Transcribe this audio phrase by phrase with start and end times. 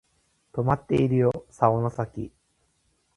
[0.51, 2.33] とまっているよ竿の先